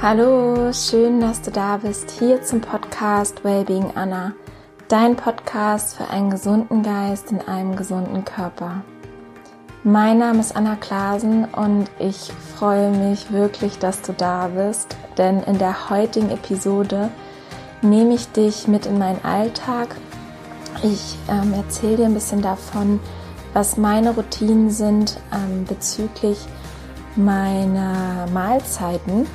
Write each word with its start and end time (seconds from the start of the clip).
Hallo, 0.00 0.72
schön, 0.72 1.20
dass 1.20 1.42
du 1.42 1.50
da 1.50 1.78
bist, 1.78 2.12
hier 2.12 2.40
zum 2.40 2.60
Podcast 2.60 3.42
Wellbeing 3.42 3.90
Anna, 3.96 4.32
dein 4.86 5.16
Podcast 5.16 5.96
für 5.96 6.08
einen 6.08 6.30
gesunden 6.30 6.84
Geist 6.84 7.32
in 7.32 7.40
einem 7.40 7.74
gesunden 7.74 8.24
Körper. 8.24 8.82
Mein 9.82 10.18
Name 10.18 10.38
ist 10.38 10.54
Anna 10.54 10.76
Klasen 10.76 11.46
und 11.46 11.90
ich 11.98 12.30
freue 12.56 12.92
mich 12.92 13.32
wirklich, 13.32 13.80
dass 13.80 14.00
du 14.00 14.12
da 14.12 14.46
bist, 14.46 14.96
denn 15.16 15.42
in 15.42 15.58
der 15.58 15.90
heutigen 15.90 16.30
Episode 16.30 17.10
nehme 17.82 18.14
ich 18.14 18.30
dich 18.30 18.68
mit 18.68 18.86
in 18.86 18.98
meinen 18.98 19.24
Alltag. 19.24 19.96
Ich 20.84 21.16
ähm, 21.28 21.54
erzähle 21.54 21.96
dir 21.96 22.04
ein 22.04 22.14
bisschen 22.14 22.40
davon, 22.40 23.00
was 23.52 23.76
meine 23.76 24.14
Routinen 24.14 24.70
sind 24.70 25.18
ähm, 25.34 25.64
bezüglich 25.64 26.38
meiner 27.16 28.28
Mahlzeiten 28.32 29.26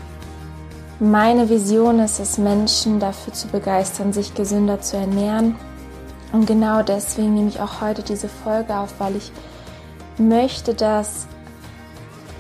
meine 1.04 1.50
Vision 1.50 2.00
ist 2.00 2.20
es, 2.20 2.38
Menschen 2.38 3.00
dafür 3.00 3.34
zu 3.34 3.48
begeistern, 3.50 4.14
sich 4.14 4.34
gesünder 4.34 4.80
zu 4.80 4.96
ernähren. 4.96 5.56
Und 6.32 6.48
genau 6.48 6.82
deswegen 6.82 7.34
nehme 7.34 7.50
ich 7.50 7.60
auch 7.60 7.82
heute 7.82 8.04
diese 8.04 8.30
Folge 8.30 8.76
auf, 8.76 8.96
weil 9.00 9.18
ich 9.18 9.32
möchte, 10.18 10.74
dass 10.74 11.28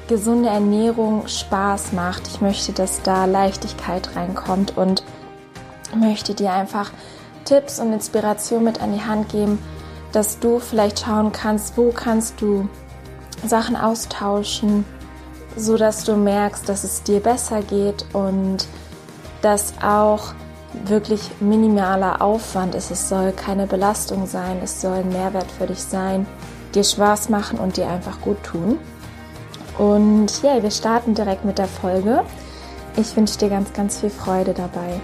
gesunde 0.07 0.49
Ernährung 0.49 1.27
Spaß 1.27 1.91
macht. 1.91 2.27
Ich 2.27 2.39
möchte, 2.39 2.71
dass 2.71 3.01
da 3.01 3.25
Leichtigkeit 3.25 4.15
reinkommt 4.15 4.77
und 4.77 5.03
möchte 5.93 6.33
dir 6.33 6.53
einfach 6.53 6.91
Tipps 7.45 7.79
und 7.79 7.91
Inspiration 7.91 8.63
mit 8.63 8.81
an 8.81 8.93
die 8.93 9.03
Hand 9.03 9.29
geben, 9.29 9.59
dass 10.13 10.39
du 10.39 10.59
vielleicht 10.59 11.01
schauen 11.01 11.33
kannst, 11.33 11.77
wo 11.77 11.91
kannst 11.91 12.39
du 12.39 12.69
Sachen 13.45 13.75
austauschen, 13.75 14.85
so 15.55 15.77
dass 15.77 16.03
du 16.03 16.15
merkst, 16.15 16.67
dass 16.67 16.83
es 16.83 17.03
dir 17.03 17.19
besser 17.19 17.61
geht 17.61 18.05
und 18.13 18.67
dass 19.41 19.73
auch 19.81 20.33
wirklich 20.85 21.29
minimaler 21.39 22.21
Aufwand 22.21 22.75
ist. 22.75 22.91
Es 22.91 23.09
soll 23.09 23.31
keine 23.31 23.67
Belastung 23.67 24.25
sein, 24.25 24.59
es 24.63 24.81
soll 24.81 24.97
ein 24.97 25.09
Mehrwert 25.09 25.51
für 25.51 25.67
dich 25.67 25.81
sein, 25.81 26.25
dir 26.73 26.83
Spaß 26.83 27.29
machen 27.29 27.59
und 27.59 27.77
dir 27.77 27.87
einfach 27.87 28.21
gut 28.21 28.41
tun. 28.43 28.79
Und 29.77 30.41
ja, 30.43 30.61
wir 30.61 30.71
starten 30.71 31.13
direkt 31.13 31.45
mit 31.45 31.57
der 31.57 31.67
Folge. 31.67 32.23
Ich 32.95 33.15
wünsche 33.15 33.37
dir 33.37 33.49
ganz, 33.49 33.73
ganz 33.73 33.99
viel 33.99 34.09
Freude 34.09 34.53
dabei. 34.53 34.99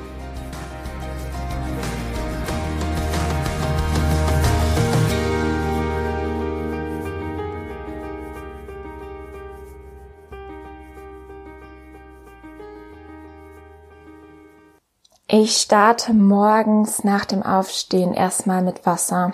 Ich 15.41 15.55
starte 15.55 16.13
morgens 16.13 17.05
nach 17.05 17.23
dem 17.23 17.43
Aufstehen 17.43 18.13
erstmal 18.13 18.61
mit 18.61 18.85
Wasser. 18.85 19.33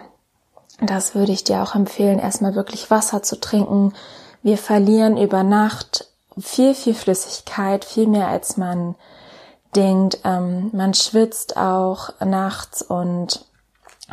Das 0.80 1.16
würde 1.16 1.32
ich 1.32 1.44
dir 1.44 1.64
auch 1.64 1.74
empfehlen, 1.74 2.20
erstmal 2.20 2.54
wirklich 2.54 2.92
Wasser 2.92 3.24
zu 3.24 3.40
trinken. 3.40 3.92
Wir 4.44 4.60
verlieren 4.60 5.18
über 5.18 5.42
Nacht 5.42 6.08
viel, 6.38 6.76
viel 6.76 6.94
Flüssigkeit, 6.94 7.84
viel 7.86 8.06
mehr 8.06 8.28
als 8.28 8.56
man 8.56 8.94
denkt. 9.76 10.20
Ähm, 10.24 10.70
man 10.74 10.94
schwitzt 10.94 11.58
auch 11.58 12.12
nachts 12.24 12.84
und 12.84 13.44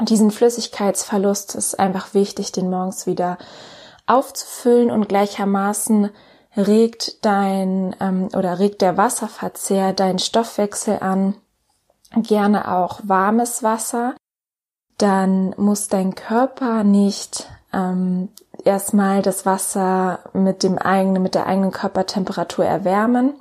diesen 0.00 0.30
Flüssigkeitsverlust 0.30 1.54
ist 1.54 1.78
einfach 1.78 2.14
wichtig, 2.14 2.52
den 2.52 2.70
morgens 2.70 3.06
wieder 3.06 3.36
aufzufüllen 4.06 4.90
und 4.90 5.10
gleichermaßen 5.10 6.08
regt 6.56 7.22
dein 7.22 7.94
ähm, 8.00 8.30
oder 8.34 8.58
regt 8.60 8.80
der 8.80 8.96
Wasserverzehr 8.96 9.92
deinen 9.92 10.18
Stoffwechsel 10.18 10.98
an 11.00 11.34
gerne 12.16 12.70
auch 12.70 13.00
warmes 13.04 13.62
Wasser. 13.62 14.14
Dann 14.98 15.54
muss 15.56 15.88
dein 15.88 16.14
Körper 16.14 16.84
nicht 16.84 17.48
ähm, 17.72 18.28
erstmal 18.64 19.22
das 19.22 19.46
Wasser 19.46 20.20
mit 20.32 20.62
dem 20.62 20.78
eigenen, 20.78 21.22
mit 21.22 21.34
der 21.34 21.46
eigenen 21.46 21.72
Körpertemperatur 21.72 22.64
erwärmen. 22.64 23.34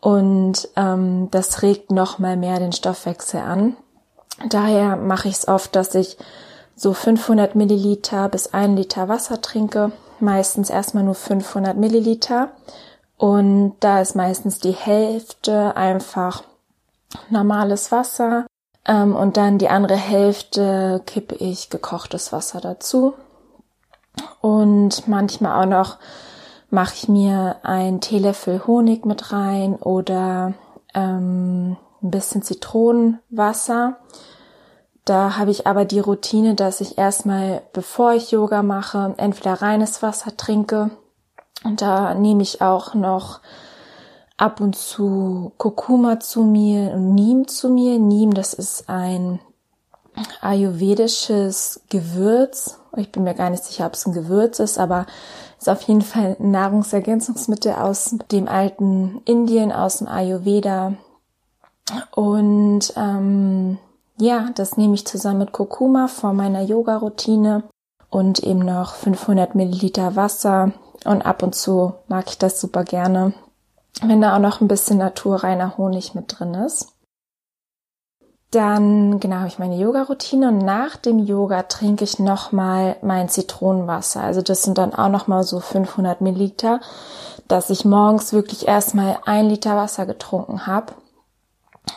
Und 0.00 0.68
ähm, 0.76 1.28
das 1.30 1.62
regt 1.62 1.90
noch 1.90 2.18
mal 2.18 2.36
mehr 2.36 2.58
den 2.58 2.72
Stoffwechsel 2.72 3.40
an. 3.40 3.76
Daher 4.48 4.96
mache 4.96 5.28
ich 5.28 5.34
es 5.34 5.48
oft, 5.48 5.74
dass 5.74 5.94
ich 5.94 6.18
so 6.76 6.92
500 6.92 7.54
Milliliter 7.54 8.28
bis 8.28 8.52
1 8.52 8.78
Liter 8.78 9.08
Wasser 9.08 9.40
trinke. 9.40 9.92
Meistens 10.20 10.70
erstmal 10.70 11.04
nur 11.04 11.14
500 11.14 11.76
Milliliter. 11.76 12.50
Und 13.16 13.76
da 13.80 14.00
ist 14.02 14.14
meistens 14.14 14.58
die 14.58 14.72
Hälfte 14.72 15.74
einfach 15.76 16.44
normales 17.30 17.92
Wasser 17.92 18.46
ähm, 18.86 19.14
und 19.14 19.36
dann 19.36 19.58
die 19.58 19.68
andere 19.68 19.96
Hälfte 19.96 21.02
kippe 21.06 21.34
ich 21.36 21.70
gekochtes 21.70 22.32
Wasser 22.32 22.60
dazu. 22.60 23.14
Und 24.40 25.08
manchmal 25.08 25.62
auch 25.62 25.68
noch 25.68 25.98
mache 26.70 26.94
ich 26.94 27.08
mir 27.08 27.56
ein 27.62 28.00
Teelöffel 28.00 28.66
Honig 28.66 29.04
mit 29.04 29.32
rein 29.32 29.74
oder 29.74 30.54
ähm, 30.94 31.76
ein 32.02 32.10
bisschen 32.10 32.42
Zitronenwasser. 32.42 33.98
Da 35.04 35.36
habe 35.36 35.52
ich 35.52 35.66
aber 35.66 35.84
die 35.84 36.00
Routine, 36.00 36.54
dass 36.54 36.80
ich 36.80 36.98
erstmal, 36.98 37.62
bevor 37.72 38.12
ich 38.14 38.32
Yoga 38.32 38.62
mache, 38.62 39.14
entweder 39.18 39.62
reines 39.62 40.02
Wasser 40.02 40.36
trinke. 40.36 40.90
Und 41.64 41.80
da 41.80 42.14
nehme 42.14 42.42
ich 42.42 42.60
auch 42.60 42.94
noch 42.94 43.40
ab 44.36 44.60
und 44.60 44.76
zu 44.76 45.52
Kurkuma 45.56 46.20
zu 46.20 46.42
mir 46.42 46.92
und 46.92 47.14
Neem 47.14 47.48
zu 47.48 47.70
mir. 47.70 47.98
Neem, 47.98 48.34
das 48.34 48.54
ist 48.54 48.88
ein 48.88 49.40
ayurvedisches 50.40 51.80
Gewürz. 51.88 52.78
Ich 52.96 53.12
bin 53.12 53.24
mir 53.24 53.34
gar 53.34 53.50
nicht 53.50 53.64
sicher, 53.64 53.86
ob 53.86 53.94
es 53.94 54.06
ein 54.06 54.12
Gewürz 54.12 54.58
ist, 54.60 54.78
aber 54.78 55.06
ist 55.58 55.68
auf 55.68 55.82
jeden 55.82 56.02
Fall 56.02 56.36
ein 56.38 56.50
Nahrungsergänzungsmittel 56.50 57.72
aus 57.72 58.16
dem 58.30 58.48
alten 58.48 59.20
Indien, 59.24 59.72
aus 59.72 59.98
dem 59.98 60.08
Ayurveda. 60.08 60.94
Und 62.14 62.92
ähm, 62.96 63.78
ja, 64.18 64.50
das 64.54 64.76
nehme 64.76 64.94
ich 64.94 65.06
zusammen 65.06 65.40
mit 65.40 65.52
Kurkuma 65.52 66.08
vor 66.08 66.32
meiner 66.32 66.62
Yoga-Routine 66.62 67.64
und 68.10 68.40
eben 68.40 68.60
noch 68.60 68.94
500 68.94 69.54
Milliliter 69.54 70.16
Wasser. 70.16 70.72
Und 71.04 71.24
ab 71.24 71.42
und 71.42 71.54
zu 71.54 71.94
mag 72.08 72.26
ich 72.28 72.38
das 72.38 72.60
super 72.60 72.84
gerne 72.84 73.34
wenn 74.02 74.20
da 74.20 74.34
auch 74.34 74.40
noch 74.40 74.60
ein 74.60 74.68
bisschen 74.68 74.98
naturreiner 74.98 75.76
Honig 75.76 76.14
mit 76.14 76.38
drin 76.38 76.54
ist. 76.54 76.92
Dann, 78.50 79.18
genau, 79.18 79.36
habe 79.36 79.48
ich 79.48 79.58
meine 79.58 79.76
Yoga-Routine 79.76 80.48
und 80.48 80.58
nach 80.58 80.96
dem 80.96 81.18
Yoga 81.18 81.64
trinke 81.64 82.04
ich 82.04 82.18
nochmal 82.18 82.96
mein 83.02 83.28
Zitronenwasser. 83.28 84.22
Also 84.22 84.40
das 84.40 84.62
sind 84.62 84.78
dann 84.78 84.94
auch 84.94 85.08
nochmal 85.08 85.42
so 85.42 85.58
500 85.58 86.20
Milliliter, 86.20 86.80
dass 87.48 87.70
ich 87.70 87.84
morgens 87.84 88.32
wirklich 88.32 88.68
erstmal 88.68 89.18
ein 89.26 89.48
Liter 89.48 89.76
Wasser 89.76 90.06
getrunken 90.06 90.66
habe. 90.66 90.94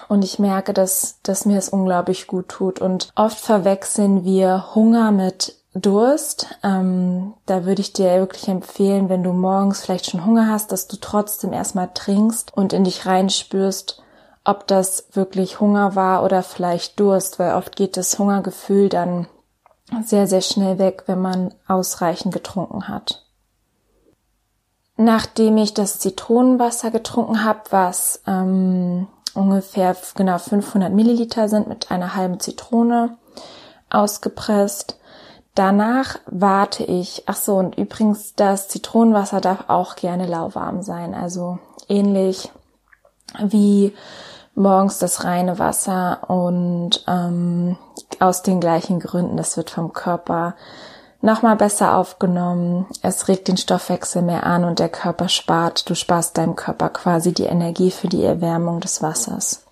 Und 0.08 0.24
ich 0.24 0.40
merke, 0.40 0.74
dass, 0.74 1.20
dass 1.22 1.46
mir 1.46 1.58
es 1.58 1.70
unglaublich 1.70 2.28
gut 2.28 2.50
tut. 2.50 2.82
Und 2.82 3.12
oft 3.16 3.40
verwechseln 3.40 4.24
wir 4.24 4.74
Hunger 4.76 5.12
mit 5.12 5.59
Durst. 5.82 6.48
Ähm, 6.64 7.34
da 7.46 7.66
würde 7.66 7.82
ich 7.82 7.94
dir 7.94 8.12
wirklich 8.20 8.48
empfehlen, 8.48 9.10
wenn 9.10 9.24
du 9.24 9.34
morgens 9.34 9.82
vielleicht 9.82 10.10
schon 10.10 10.26
Hunger 10.26 10.48
hast, 10.48 10.72
dass 10.72 10.88
du 10.88 10.98
trotzdem 10.98 11.54
erstmal 11.54 11.90
trinkst 11.94 12.56
und 12.56 12.74
in 12.74 12.84
dich 12.84 13.06
reinspürst, 13.06 14.02
ob 14.44 14.68
das 14.68 15.08
wirklich 15.14 15.60
Hunger 15.60 15.96
war 15.96 16.24
oder 16.24 16.44
vielleicht 16.44 17.00
Durst, 17.00 17.40
weil 17.40 17.56
oft 17.56 17.76
geht 17.76 17.98
das 17.98 18.18
Hungergefühl 18.18 18.90
dann 18.90 19.28
sehr, 20.04 20.28
sehr 20.28 20.42
schnell 20.42 20.78
weg, 20.78 21.04
wenn 21.08 21.22
man 21.22 21.54
ausreichend 21.68 22.34
getrunken 22.34 22.88
hat. 22.88 23.26
Nachdem 24.98 25.58
ich 25.58 25.74
das 25.74 26.00
Zitronenwasser 26.00 26.92
getrunken 26.92 27.44
habe, 27.44 27.62
was 27.70 28.22
ähm, 28.28 29.08
ungefähr 29.34 29.96
genau 30.16 30.38
500 30.38 30.92
Milliliter 30.92 31.48
sind 31.48 31.68
mit 31.68 31.90
einer 31.90 32.16
halben 32.16 32.40
Zitrone 32.40 33.18
ausgepresst, 33.90 34.99
Danach 35.56 36.18
warte 36.28 36.84
ich. 36.84 37.24
Ach 37.26 37.36
so, 37.36 37.56
und 37.58 37.78
übrigens, 37.78 38.36
das 38.36 38.68
Zitronenwasser 38.68 39.42
darf 39.42 39.66
auch 39.68 39.96
gerne 39.96 40.26
lauwarm 40.26 40.84
sein. 40.84 41.14
Also 41.14 41.60
ähnlich 41.88 42.52
wie 43.40 43.94
morgens 44.56 45.00
das 45.00 45.24
reine 45.24 45.60
Wasser 45.60 46.30
und 46.30 47.04
ähm, 47.08 47.78
aus 48.20 48.42
den 48.42 48.60
gleichen 48.60 49.00
Gründen. 49.00 49.38
Das 49.38 49.58
wird 49.58 49.70
vom 49.70 49.94
Körper 49.94 50.56
nochmal 51.22 51.56
besser 51.56 51.96
aufgenommen. 51.96 52.86
Es 53.02 53.28
regt 53.28 53.48
den 53.48 53.58
Stoffwechsel 53.58 54.22
mehr 54.22 54.46
an 54.46 54.64
und 54.64 54.80
der 54.80 54.90
Körper 54.90 55.30
spart. 55.30 55.90
Du 55.90 55.96
sparst 55.96 56.38
deinem 56.38 56.56
Körper 56.56 56.90
quasi 56.90 57.34
die 57.34 57.46
Energie 57.46 57.92
für 57.92 58.08
die 58.08 58.24
Erwärmung 58.24 58.80
des 58.80 59.02
Wassers. 59.02 59.66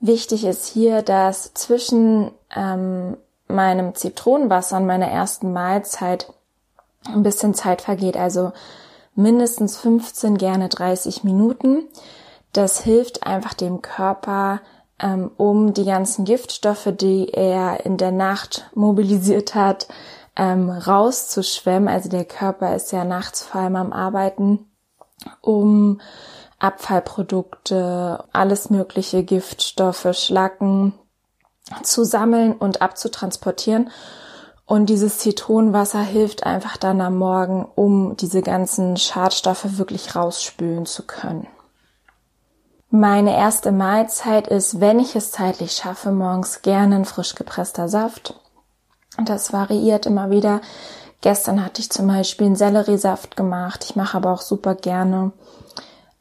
Wichtig 0.00 0.44
ist 0.44 0.66
hier, 0.66 1.02
dass 1.02 1.54
zwischen 1.54 2.32
ähm, 2.54 3.16
meinem 3.52 3.94
Zitronenwasser 3.94 4.78
und 4.78 4.86
meiner 4.86 5.08
ersten 5.08 5.52
Mahlzeit 5.52 6.32
ein 7.06 7.22
bisschen 7.22 7.54
Zeit 7.54 7.82
vergeht, 7.82 8.16
also 8.16 8.52
mindestens 9.14 9.76
15, 9.78 10.38
gerne 10.38 10.68
30 10.68 11.24
Minuten. 11.24 11.84
Das 12.52 12.80
hilft 12.80 13.26
einfach 13.26 13.54
dem 13.54 13.82
Körper, 13.82 14.60
ähm, 15.00 15.30
um 15.36 15.74
die 15.74 15.84
ganzen 15.84 16.24
Giftstoffe, 16.24 16.88
die 16.92 17.28
er 17.32 17.84
in 17.84 17.96
der 17.96 18.12
Nacht 18.12 18.70
mobilisiert 18.74 19.54
hat, 19.54 19.88
ähm, 20.36 20.70
rauszuschwemmen. 20.70 21.88
Also 21.88 22.08
der 22.08 22.24
Körper 22.24 22.74
ist 22.74 22.92
ja 22.92 23.04
nachts 23.04 23.42
vor 23.42 23.62
allem 23.62 23.76
am 23.76 23.92
Arbeiten, 23.92 24.70
um 25.40 26.00
Abfallprodukte, 26.58 28.24
alles 28.32 28.70
mögliche 28.70 29.24
Giftstoffe, 29.24 30.08
Schlacken 30.12 30.94
zu 31.82 32.04
sammeln 32.04 32.52
und 32.52 32.82
abzutransportieren. 32.82 33.90
Und 34.64 34.86
dieses 34.86 35.18
Zitronenwasser 35.18 36.00
hilft 36.00 36.46
einfach 36.46 36.76
dann 36.76 37.00
am 37.00 37.16
Morgen, 37.16 37.66
um 37.74 38.16
diese 38.16 38.42
ganzen 38.42 38.96
Schadstoffe 38.96 39.78
wirklich 39.78 40.14
rausspülen 40.14 40.86
zu 40.86 41.02
können. 41.02 41.46
Meine 42.90 43.36
erste 43.36 43.72
Mahlzeit 43.72 44.48
ist, 44.48 44.80
wenn 44.80 45.00
ich 45.00 45.16
es 45.16 45.32
zeitlich 45.32 45.72
schaffe, 45.72 46.12
morgens 46.12 46.62
gerne 46.62 46.96
ein 46.96 47.04
frisch 47.04 47.34
gepresster 47.34 47.88
Saft. 47.88 48.38
Das 49.24 49.52
variiert 49.52 50.06
immer 50.06 50.30
wieder. 50.30 50.60
Gestern 51.22 51.64
hatte 51.64 51.80
ich 51.80 51.90
zum 51.90 52.06
Beispiel 52.06 52.46
einen 52.46 52.56
Selleriesaft 52.56 53.36
gemacht. 53.36 53.84
Ich 53.84 53.96
mache 53.96 54.16
aber 54.16 54.32
auch 54.32 54.42
super 54.42 54.74
gerne 54.74 55.32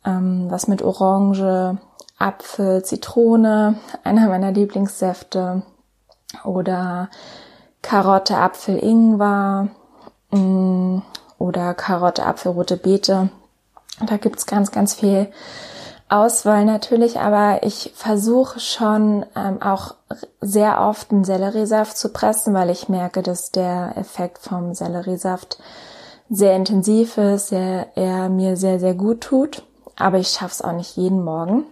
ähm, 0.05 0.47
was 0.49 0.67
mit 0.67 0.81
Orange, 0.81 1.77
Apfel, 2.21 2.83
Zitrone, 2.83 3.75
einer 4.03 4.27
meiner 4.27 4.51
Lieblingssäfte. 4.51 5.63
Oder 6.44 7.09
Karotte, 7.81 8.38
Apfel, 8.38 8.77
Ingwer 8.77 9.68
mm, 10.31 11.00
oder 11.39 11.73
Karotte, 11.73 12.25
Apfel, 12.25 12.53
rote 12.53 12.77
Beete. 12.77 13.29
Da 14.06 14.18
gibt's 14.18 14.45
ganz, 14.45 14.71
ganz 14.71 14.94
viel 14.94 15.31
Auswahl 16.09 16.65
natürlich, 16.65 17.19
aber 17.19 17.63
ich 17.63 17.94
versuche 17.95 18.59
schon 18.59 19.25
ähm, 19.35 19.62
auch 19.62 19.95
sehr 20.41 20.81
oft 20.81 21.12
einen 21.12 21.23
Selleriesaft 21.23 21.97
zu 21.97 22.09
pressen, 22.09 22.53
weil 22.53 22.69
ich 22.69 22.89
merke, 22.89 23.21
dass 23.21 23.51
der 23.51 23.94
Effekt 23.95 24.39
vom 24.39 24.73
Selleriesaft 24.73 25.57
sehr 26.29 26.56
intensiv 26.56 27.18
ist, 27.18 27.51
der 27.51 27.95
er 27.95 28.29
mir 28.29 28.57
sehr, 28.57 28.79
sehr 28.79 28.94
gut 28.94 29.21
tut. 29.21 29.63
Aber 29.95 30.18
ich 30.18 30.29
schaffe 30.29 30.53
es 30.53 30.62
auch 30.62 30.73
nicht 30.73 30.97
jeden 30.97 31.23
Morgen. 31.23 31.65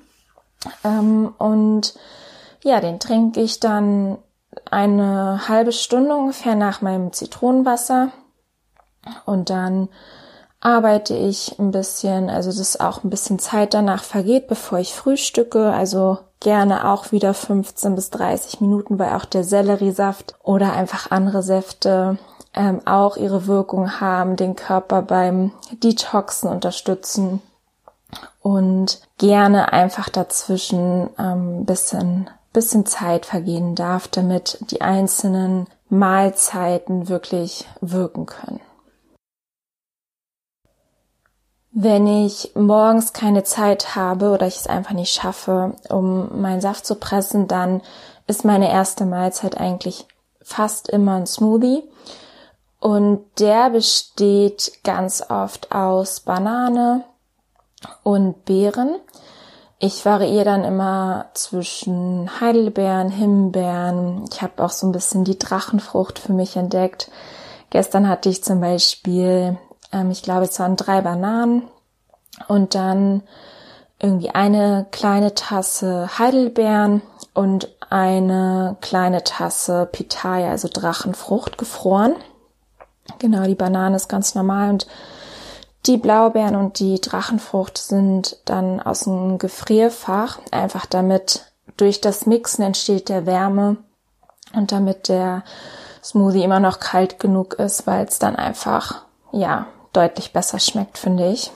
Ähm, 0.83 1.33
und 1.37 1.93
ja, 2.63 2.79
den 2.79 2.99
trinke 2.99 3.41
ich 3.41 3.59
dann 3.59 4.17
eine 4.69 5.47
halbe 5.47 5.71
Stunde 5.71 6.15
ungefähr 6.15 6.55
nach 6.55 6.81
meinem 6.81 7.13
Zitronenwasser. 7.13 8.09
Und 9.25 9.49
dann 9.49 9.89
arbeite 10.59 11.15
ich 11.15 11.57
ein 11.57 11.71
bisschen, 11.71 12.29
also 12.29 12.51
dass 12.51 12.79
auch 12.79 13.03
ein 13.03 13.09
bisschen 13.09 13.39
Zeit 13.39 13.73
danach 13.73 14.03
vergeht, 14.03 14.47
bevor 14.47 14.79
ich 14.79 14.93
frühstücke. 14.93 15.71
Also 15.71 16.17
gerne 16.41 16.89
auch 16.89 17.11
wieder 17.11 17.33
15 17.33 17.95
bis 17.95 18.09
30 18.09 18.59
Minuten, 18.61 18.99
weil 18.99 19.13
auch 19.13 19.25
der 19.25 19.43
Selleriesaft 19.43 20.35
oder 20.43 20.73
einfach 20.73 21.11
andere 21.11 21.43
Säfte 21.43 22.17
ähm, 22.53 22.81
auch 22.85 23.15
ihre 23.15 23.47
Wirkung 23.47 24.01
haben, 24.01 24.35
den 24.35 24.55
Körper 24.55 25.01
beim 25.01 25.51
Detoxen 25.71 26.49
unterstützen 26.49 27.41
und 28.41 29.01
gerne 29.17 29.73
einfach 29.73 30.09
dazwischen 30.09 31.09
ähm, 31.17 31.65
bisschen 31.65 32.29
bisschen 32.53 32.85
Zeit 32.85 33.25
vergehen 33.25 33.75
darf, 33.75 34.07
damit 34.07 34.57
die 34.71 34.81
einzelnen 34.81 35.67
Mahlzeiten 35.89 37.09
wirklich 37.09 37.67
wirken 37.81 38.25
können. 38.25 38.59
Wenn 41.71 42.07
ich 42.07 42.51
morgens 42.55 43.13
keine 43.13 43.43
Zeit 43.43 43.95
habe 43.95 44.31
oder 44.31 44.47
ich 44.47 44.57
es 44.57 44.67
einfach 44.67 44.93
nicht 44.93 45.13
schaffe, 45.13 45.75
um 45.89 46.41
meinen 46.41 46.61
Saft 46.61 46.85
zu 46.85 46.95
pressen, 46.95 47.47
dann 47.47 47.81
ist 48.25 48.43
meine 48.43 48.71
erste 48.71 49.05
Mahlzeit 49.05 49.57
eigentlich 49.57 50.07
fast 50.41 50.89
immer 50.89 51.15
ein 51.15 51.27
Smoothie. 51.27 51.83
Und 52.79 53.23
der 53.39 53.69
besteht 53.69 54.71
ganz 54.83 55.23
oft 55.29 55.71
aus 55.71 56.21
Banane 56.21 57.03
und 58.03 58.45
Beeren. 58.45 58.95
Ich 59.79 60.05
variiere 60.05 60.45
dann 60.45 60.63
immer 60.63 61.27
zwischen 61.33 62.29
Heidelbeeren, 62.41 63.09
Himbeeren. 63.09 64.25
Ich 64.31 64.41
habe 64.41 64.63
auch 64.63 64.71
so 64.71 64.87
ein 64.87 64.91
bisschen 64.91 65.23
die 65.23 65.39
Drachenfrucht 65.39 66.19
für 66.19 66.33
mich 66.33 66.57
entdeckt. 66.57 67.09
Gestern 67.69 68.09
hatte 68.09 68.29
ich 68.29 68.43
zum 68.43 68.59
Beispiel 68.59 69.57
ähm, 69.91 70.11
ich 70.11 70.21
glaube, 70.23 70.45
es 70.45 70.59
waren 70.59 70.75
drei 70.75 71.01
Bananen 71.01 71.63
und 72.47 72.75
dann 72.75 73.23
irgendwie 73.99 74.29
eine 74.29 74.87
kleine 74.91 75.33
Tasse 75.33 76.09
Heidelbeeren 76.17 77.01
und 77.33 77.69
eine 77.89 78.77
kleine 78.81 79.23
Tasse 79.23 79.87
Pitaya, 79.91 80.49
also 80.49 80.69
Drachenfrucht, 80.71 81.57
gefroren. 81.57 82.15
Genau, 83.17 83.43
die 83.45 83.55
Banane 83.55 83.95
ist 83.95 84.07
ganz 84.07 84.35
normal 84.35 84.69
und 84.69 84.87
die 85.85 85.97
Blaubeeren 85.97 86.55
und 86.55 86.79
die 86.79 86.99
Drachenfrucht 86.99 87.77
sind 87.77 88.37
dann 88.45 88.79
aus 88.81 89.01
dem 89.01 89.37
Gefrierfach, 89.37 90.39
einfach 90.51 90.85
damit 90.85 91.45
durch 91.77 92.01
das 92.01 92.25
Mixen 92.25 92.63
entsteht 92.63 93.09
der 93.09 93.25
Wärme 93.25 93.77
und 94.53 94.71
damit 94.71 95.07
der 95.07 95.43
Smoothie 96.03 96.43
immer 96.43 96.59
noch 96.59 96.79
kalt 96.79 97.19
genug 97.19 97.53
ist, 97.53 97.87
weil 97.87 98.05
es 98.05 98.19
dann 98.19 98.35
einfach, 98.35 99.03
ja, 99.31 99.67
deutlich 99.93 100.33
besser 100.33 100.59
schmeckt, 100.59 100.97
finde 100.97 101.29
ich. 101.31 101.51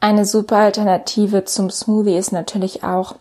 Eine 0.00 0.24
super 0.24 0.56
Alternative 0.58 1.44
zum 1.44 1.70
Smoothie 1.70 2.16
ist 2.16 2.32
natürlich 2.32 2.84
auch 2.84 3.16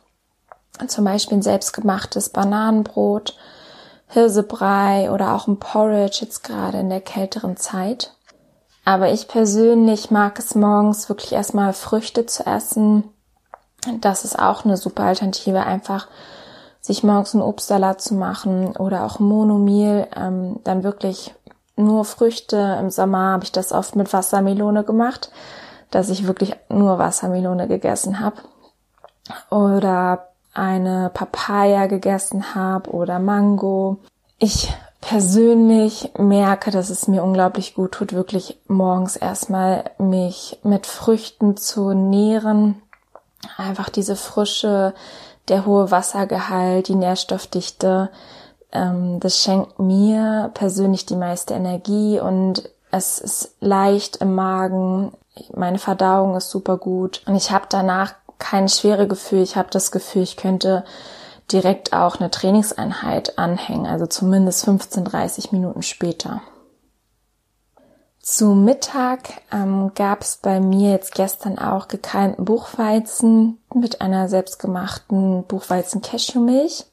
zum 0.88 1.06
Beispiel 1.06 1.38
ein 1.38 1.44
selbstgemachtes 1.44 2.30
Bananenbrot, 2.30 3.36
Hirsebrei 4.10 5.12
oder 5.12 5.34
auch 5.34 5.48
ein 5.48 5.58
Porridge 5.58 6.20
jetzt 6.22 6.44
gerade 6.44 6.80
in 6.80 6.90
der 6.90 7.02
kälteren 7.02 7.58
Zeit. 7.58 8.14
Aber 8.88 9.12
ich 9.12 9.28
persönlich 9.28 10.12
mag 10.12 10.40
es 10.40 10.56
morgens 10.56 11.10
wirklich 11.10 11.34
erstmal 11.34 11.74
Früchte 11.74 12.26
zu 12.26 12.46
essen. 12.46 13.04
Das 14.00 14.24
ist 14.24 14.40
auch 14.40 14.64
eine 14.64 14.78
super 14.78 15.04
Alternative, 15.04 15.64
einfach 15.64 16.08
sich 16.80 17.04
morgens 17.04 17.34
einen 17.34 17.44
Obstsalat 17.44 18.00
zu 18.00 18.14
machen 18.14 18.78
oder 18.78 19.04
auch 19.04 19.20
Monomeal, 19.20 20.08
ähm, 20.16 20.62
dann 20.64 20.84
wirklich 20.84 21.36
nur 21.76 22.06
Früchte. 22.06 22.78
Im 22.80 22.90
Sommer 22.90 23.34
habe 23.34 23.44
ich 23.44 23.52
das 23.52 23.74
oft 23.74 23.98
mit 23.98 24.14
Wassermelone 24.14 24.86
gemacht, 24.86 25.32
dass 25.92 26.08
ich 26.08 26.26
wirklich 26.26 26.56
nur 26.70 26.98
Wassermelone 26.98 27.68
gegessen 27.68 28.22
habe. 28.22 28.38
Oder 29.50 30.30
eine 30.54 31.12
Papaya 31.14 31.88
gegessen 31.88 32.56
habe 32.56 32.90
oder 32.92 33.20
Mango. 33.20 33.98
Ich 34.38 34.74
persönlich 35.08 36.12
merke, 36.18 36.70
dass 36.70 36.90
es 36.90 37.08
mir 37.08 37.24
unglaublich 37.24 37.76
gut 37.76 37.94
tut, 37.94 38.12
wirklich 38.12 38.60
morgens 38.68 39.16
erstmal 39.16 39.86
mich 39.98 40.60
mit 40.64 40.86
Früchten 40.86 41.56
zu 41.56 41.94
nähren. 41.94 42.82
Einfach 43.56 43.88
diese 43.88 44.18
Frische, 44.18 44.94
der 45.48 45.66
hohe 45.66 45.92
Wassergehalt, 45.92 46.90
die 46.90 46.96
Nährstoffdichte, 46.96 48.10
ähm, 48.74 49.22
das 49.22 49.42
schenkt 49.42 49.80
mir 49.80 50.52
persönlich 50.54 51.06
die 51.06 51.16
meiste 51.16 51.54
Energie 51.54 52.20
und 52.20 52.70
es 52.92 53.20
ist 53.20 53.56
leicht 53.62 54.18
im 54.18 54.36
Magen. 54.36 55.14
Meine 55.56 55.80
Verdauung 55.80 56.36
ist 56.36 56.50
super 56.50 56.76
gut 56.76 57.22
und 57.26 57.36
ich 57.38 57.52
habe 57.52 57.68
danach 57.70 58.14
kein 58.40 58.68
schwere 58.68 59.08
Gefühl. 59.08 59.42
Ich 59.42 59.56
habe 59.56 59.70
das 59.72 59.94
Gefühl, 59.94 60.24
ich 60.24 60.36
könnte 60.36 60.84
direkt 61.52 61.94
auch 61.94 62.18
eine 62.18 62.32
Trainingseinheit 62.32 63.38
anhängen, 63.38 63.88
also 63.88 64.06
zumindest 64.06 64.66
15, 64.66 65.06
30 65.06 65.52
Minuten 65.52 65.82
später. 65.82 66.42
Zu 68.20 68.48
Mittag 68.48 69.42
ähm, 69.54 69.94
gab 69.96 70.22
es 70.22 70.38
bei 70.38 70.60
mir 70.60 70.92
jetzt 70.92 71.16
gestern 71.16 71.58
auch 71.58 71.88
gekeimten 71.88 72.44
Buchweizen 72.44 73.58
mit 73.74 74.02
einer 74.02 74.28
selbstgemachten 74.28 75.46
Buchweizen-Cashewmilch. 75.46 76.86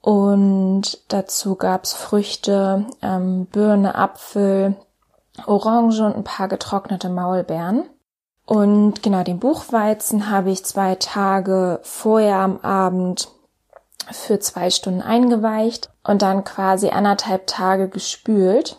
Und 0.00 1.12
dazu 1.12 1.54
gab's 1.54 1.92
Früchte, 1.92 2.86
ähm, 3.02 3.44
Birne, 3.44 3.94
Apfel, 3.94 4.76
Orange 5.46 6.00
und 6.00 6.16
ein 6.16 6.24
paar 6.24 6.48
getrocknete 6.48 7.10
Maulbeeren. 7.10 7.84
Und 8.46 9.02
genau 9.02 9.22
den 9.22 9.38
Buchweizen 9.38 10.30
habe 10.30 10.50
ich 10.50 10.64
zwei 10.64 10.94
Tage 10.94 11.78
vorher 11.82 12.36
am 12.36 12.58
Abend 12.60 13.28
für 14.10 14.38
zwei 14.40 14.70
Stunden 14.70 15.02
eingeweicht 15.02 15.90
und 16.02 16.22
dann 16.22 16.44
quasi 16.44 16.90
anderthalb 16.90 17.46
Tage 17.46 17.88
gespült. 17.88 18.78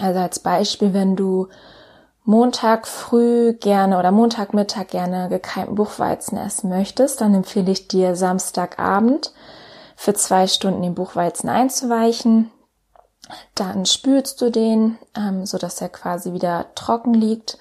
Also 0.00 0.20
als 0.20 0.40
Beispiel, 0.40 0.92
wenn 0.92 1.16
du 1.16 1.48
Montag 2.24 2.86
früh 2.86 3.52
gerne 3.52 3.98
oder 3.98 4.10
Montagmittag 4.10 4.88
gerne 4.88 5.28
gekeimten 5.28 5.74
Buchweizen 5.74 6.38
essen 6.38 6.70
möchtest, 6.70 7.20
dann 7.20 7.34
empfehle 7.34 7.70
ich 7.70 7.86
dir 7.88 8.16
Samstagabend 8.16 9.32
für 9.94 10.14
zwei 10.14 10.46
Stunden 10.46 10.82
den 10.82 10.94
Buchweizen 10.94 11.48
einzuweichen. 11.48 12.50
Dann 13.54 13.86
spülst 13.86 14.40
du 14.40 14.50
den, 14.50 14.98
ähm, 15.16 15.46
so 15.46 15.58
dass 15.58 15.80
er 15.80 15.88
quasi 15.88 16.32
wieder 16.32 16.66
trocken 16.74 17.14
liegt. 17.14 17.58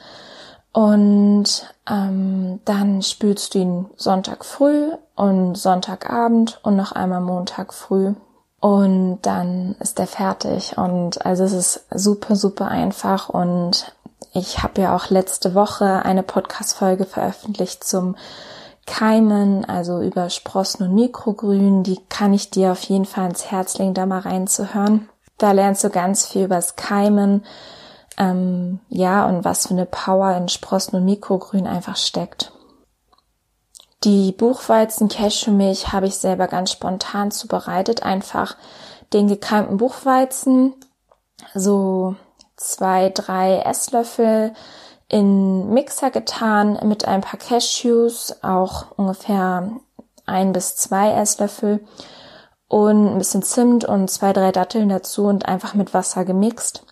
Und 0.74 1.74
ähm, 1.89 2.60
dann 2.65 3.01
spülst 3.03 3.53
du 3.53 3.60
ihn 3.60 3.86
Sonntag 3.96 4.44
früh 4.44 4.92
und 5.15 5.56
Sonntagabend 5.56 6.60
und 6.63 6.75
noch 6.75 6.92
einmal 6.92 7.22
Montag 7.22 7.74
früh. 7.74 8.13
Und 8.60 9.20
dann 9.22 9.75
ist 9.80 10.00
der 10.00 10.08
fertig. 10.08 10.77
Und 10.77 11.25
also 11.25 11.44
es 11.44 11.53
ist 11.53 11.86
super, 11.94 12.36
super 12.36 12.70
einfach. 12.70 13.30
Und 13.30 13.94
ich 14.34 14.63
habe 14.63 14.82
ja 14.82 14.96
auch 14.96 15.10
letzte 15.10 15.53
Woche 15.53 16.03
eine 16.06 16.24
Podcast-Folge 16.24 17.06
veröffentlicht 17.06 17.84
zum 17.84 18.15
Keimen, 18.88 19.65
also 19.65 20.01
über 20.01 20.30
Sprossen 20.30 20.88
und 20.88 20.96
Mikrogrün. 20.96 21.84
Die 21.84 22.00
kann 22.10 22.34
ich 22.34 22.50
dir 22.50 22.72
auf 22.72 22.82
jeden 22.84 23.06
Fall 23.06 23.30
ins 23.30 23.51
Herz 23.51 23.77
legen, 23.77 23.94
da 23.94 24.08
mal 24.08 24.20
reinzuhören. 24.22 25.08
Da 25.38 25.51
lernst 25.51 25.84
du 25.84 25.89
ganz 25.89 26.25
viel 26.25 26.46
übers 26.46 26.75
Keimen, 26.75 27.44
ähm, 28.17 28.79
ja, 28.89 29.25
und 29.27 29.46
was 29.46 29.67
für 29.67 29.74
eine 29.74 29.86
Power 29.86 30.36
in 30.36 30.50
Sprossen 30.50 30.98
und 30.98 31.05
Mikrogrün 31.05 31.67
einfach 31.67 31.98
steckt. 31.98 32.51
Die 34.03 34.34
Buchweizen 34.34 35.08
Cashewmilch 35.08 35.93
habe 35.93 36.08
ich 36.08 36.15
selber 36.15 36.48
ganz 36.48 36.72
spontan 36.72 37.32
zubereitet. 37.32 38.03
Einfach 38.03 38.58
den 39.13 39.27
gekeimten 39.27 39.77
Buchweizen, 39.77 40.74
so 41.53 42.15
zwei, 42.58 43.10
drei 43.10 43.60
Esslöffel 43.60 44.53
in 45.08 45.70
Mixer 45.70 46.12
getan 46.12 46.79
mit 46.84 47.05
ein 47.05 47.22
paar 47.22 47.39
Cashews, 47.39 48.36
auch 48.41 48.91
ungefähr 48.98 49.72
ein 50.25 50.53
bis 50.53 50.75
zwei 50.75 51.12
Esslöffel 51.12 51.86
und 52.67 53.08
ein 53.08 53.17
bisschen 53.20 53.43
Zimt 53.43 53.86
und 53.86 54.10
zwei, 54.10 54.34
drei 54.34 54.51
Datteln 54.51 54.89
dazu 54.89 55.25
und 55.25 55.48
einfach 55.48 55.75
mit 55.75 55.93
Wasser 55.93 56.25
gemixt. 56.25 56.86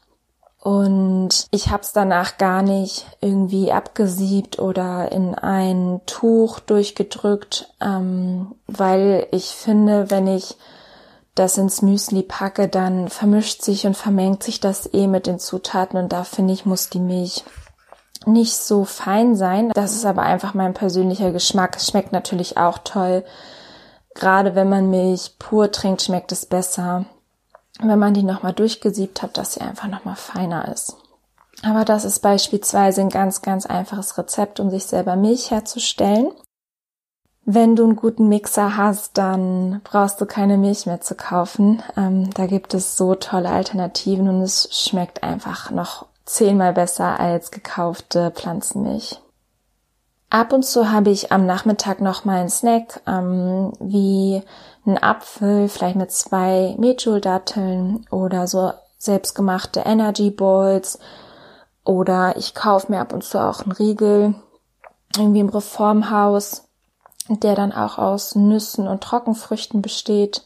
Und 0.61 1.47
ich 1.49 1.71
habe 1.71 1.81
es 1.81 1.91
danach 1.91 2.37
gar 2.37 2.61
nicht 2.61 3.07
irgendwie 3.19 3.71
abgesiebt 3.71 4.59
oder 4.59 5.11
in 5.11 5.33
ein 5.33 6.01
Tuch 6.05 6.59
durchgedrückt, 6.59 7.73
ähm, 7.81 8.53
weil 8.67 9.27
ich 9.31 9.45
finde, 9.45 10.11
wenn 10.11 10.27
ich 10.27 10.55
das 11.33 11.57
ins 11.57 11.81
Müsli 11.81 12.21
packe, 12.21 12.67
dann 12.67 13.09
vermischt 13.09 13.63
sich 13.63 13.87
und 13.87 13.97
vermengt 13.97 14.43
sich 14.43 14.59
das 14.59 14.93
eh 14.93 15.07
mit 15.07 15.25
den 15.25 15.39
Zutaten 15.39 15.97
und 15.97 16.13
da 16.13 16.23
finde 16.23 16.53
ich, 16.53 16.63
muss 16.63 16.91
die 16.91 16.99
Milch 16.99 17.43
nicht 18.27 18.53
so 18.53 18.85
fein 18.85 19.35
sein. 19.35 19.71
Das 19.73 19.93
ist 19.93 20.05
aber 20.05 20.21
einfach 20.21 20.53
mein 20.53 20.75
persönlicher 20.75 21.31
Geschmack. 21.31 21.77
Es 21.77 21.87
schmeckt 21.87 22.11
natürlich 22.11 22.57
auch 22.57 22.77
toll. 22.83 23.23
Gerade 24.13 24.53
wenn 24.53 24.69
man 24.69 24.91
Milch 24.91 25.37
pur 25.39 25.71
trinkt, 25.71 26.03
schmeckt 26.03 26.31
es 26.31 26.45
besser 26.45 27.05
wenn 27.89 28.00
man 28.00 28.13
die 28.13 28.23
nochmal 28.23 28.53
durchgesiebt 28.53 29.21
hat, 29.21 29.38
dass 29.38 29.53
sie 29.53 29.61
einfach 29.61 29.88
nochmal 29.88 30.15
feiner 30.15 30.67
ist. 30.71 30.97
Aber 31.63 31.85
das 31.85 32.05
ist 32.05 32.19
beispielsweise 32.19 33.01
ein 33.01 33.09
ganz, 33.09 33.41
ganz 33.41 33.65
einfaches 33.65 34.17
Rezept, 34.17 34.59
um 34.59 34.69
sich 34.69 34.85
selber 34.85 35.15
Milch 35.15 35.51
herzustellen. 35.51 36.31
Wenn 37.43 37.75
du 37.75 37.83
einen 37.83 37.95
guten 37.95 38.29
Mixer 38.29 38.77
hast, 38.77 39.17
dann 39.17 39.81
brauchst 39.83 40.21
du 40.21 40.25
keine 40.25 40.57
Milch 40.57 40.85
mehr 40.85 41.01
zu 41.01 41.15
kaufen. 41.15 41.81
Ähm, 41.97 42.29
da 42.31 42.45
gibt 42.45 42.73
es 42.73 42.97
so 42.97 43.15
tolle 43.15 43.50
Alternativen 43.50 44.29
und 44.29 44.41
es 44.41 44.69
schmeckt 44.71 45.23
einfach 45.23 45.71
noch 45.71 46.05
zehnmal 46.25 46.73
besser 46.73 47.19
als 47.19 47.51
gekaufte 47.51 48.31
Pflanzenmilch. 48.31 49.19
Ab 50.29 50.53
und 50.53 50.63
zu 50.63 50.91
habe 50.91 51.09
ich 51.09 51.31
am 51.31 51.45
Nachmittag 51.45 52.00
noch 52.00 52.23
mal 52.23 52.39
einen 52.39 52.50
Snack, 52.50 53.01
ähm, 53.05 53.73
wie 53.79 54.41
einen 54.85 54.97
Apfel, 54.97 55.69
vielleicht 55.69 55.95
mit 55.95 56.11
zwei 56.11 56.75
Metjool-Datteln 56.77 58.05
oder 58.09 58.47
so 58.47 58.73
selbstgemachte 58.97 59.81
Energy 59.81 60.31
Balls. 60.31 61.00
Oder 61.83 62.38
ich 62.38 62.53
kaufe 62.53 62.91
mir 62.91 63.00
ab 63.00 63.13
und 63.13 63.23
zu 63.23 63.39
auch 63.39 63.61
einen 63.61 63.71
Riegel, 63.71 64.35
irgendwie 65.17 65.39
im 65.39 65.50
Reformhaus, 65.50 66.67
der 67.27 67.55
dann 67.55 67.71
auch 67.71 67.97
aus 67.97 68.35
Nüssen 68.35 68.88
und 68.88 69.03
Trockenfrüchten 69.03 69.81
besteht. 69.81 70.43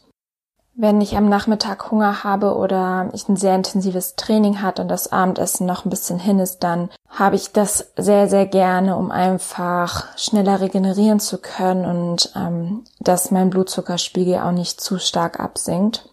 Wenn 0.78 1.00
ich 1.00 1.16
am 1.16 1.30
Nachmittag 1.30 1.90
Hunger 1.90 2.26
habe 2.26 2.54
oder 2.54 3.10
ich 3.14 3.30
ein 3.30 3.38
sehr 3.38 3.56
intensives 3.56 4.18
Training 4.18 4.62
hatte 4.62 4.82
und 4.82 4.90
das 4.90 5.10
Abendessen 5.10 5.66
noch 5.66 5.86
ein 5.86 5.90
bisschen 5.90 6.20
hin 6.20 6.40
ist, 6.40 6.66
dann 6.66 6.90
habe 7.08 7.38
ich 7.38 7.54
das 7.54 7.94
sehr, 7.96 8.28
sehr 8.28 8.46
gerne, 8.46 8.98
um 8.98 9.10
einfach 9.10 10.06
schneller 10.18 10.60
regenerieren 10.60 11.22
zu 11.22 11.38
können 11.38 11.86
und 11.86 12.34
ähm, 12.36 12.84
dass 13.00 13.32
mein 13.32 13.52
Blutzuckerspiegel 13.52 14.40
auch 14.40 14.52
nicht 14.52 14.82
zu 14.82 15.00
stark 15.00 15.40
absinkt. 15.40 16.10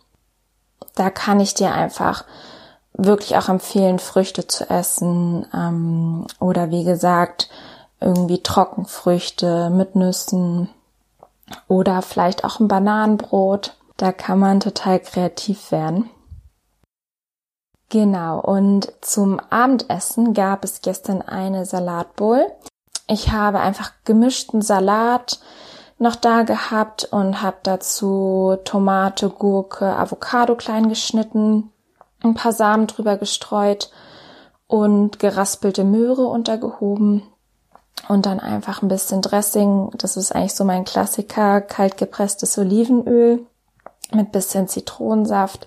Da 0.95 1.11
kann 1.11 1.41
ich 1.41 1.55
dir 1.55 1.73
einfach 1.73 2.25
wirklich 2.93 3.37
auch 3.37 3.49
empfehlen, 3.49 3.99
Früchte 3.99 4.47
zu 4.47 4.71
essen 4.71 5.45
ähm, 5.53 6.29
oder 6.39 6.71
wie 6.71 6.85
gesagt, 6.85 7.51
irgendwie 8.01 8.45
Trockenfrüchte 8.45 9.71
mit 9.71 9.97
Nüssen 9.97 10.69
oder 11.67 12.01
vielleicht 12.01 12.45
auch 12.45 12.61
ein 12.61 12.69
Bananenbrot 12.69 13.75
da 14.03 14.11
kann 14.11 14.41
man 14.41 14.59
total 14.59 14.99
kreativ 14.99 15.71
werden. 15.71 16.11
Genau, 17.89 18.41
und 18.41 18.93
zum 19.01 19.39
Abendessen 19.39 20.35
gab 20.35 20.65
es 20.65 20.81
gestern 20.81 21.23
eine 21.23 21.67
Salatbowl. 21.67 22.51
Ich 23.07 23.31
habe 23.31 23.61
einfach 23.61 23.93
gemischten 24.05 24.61
Salat 24.61 25.39
noch 25.99 26.17
da 26.17 26.43
gehabt 26.43 27.05
und 27.13 27.43
habe 27.43 27.59
dazu 27.63 28.57
Tomate, 28.65 29.29
Gurke, 29.31 29.97
Avocado 29.97 30.57
klein 30.57 30.89
geschnitten, 30.89 31.71
ein 32.25 32.35
paar 32.35 32.53
Samen 32.53 32.89
drüber 32.89 33.17
gestreut 33.17 33.93
und 34.67 35.21
geraspelte 35.21 35.85
Möhre 35.85 36.27
untergehoben 36.27 37.23
und 38.09 38.27
dann 38.27 38.41
einfach 38.41 38.83
ein 38.83 38.89
bisschen 38.89 39.23
Dressing. 39.23 39.93
Das 39.97 40.17
ist 40.17 40.35
eigentlich 40.35 40.55
so 40.55 40.65
mein 40.65 40.85
Klassiker, 40.85 41.61
kalt 41.61 41.99
gepresstes 41.99 42.59
Olivenöl 42.59 43.47
mit 44.15 44.33
bisschen 44.33 44.69
Zitronensaft, 44.69 45.67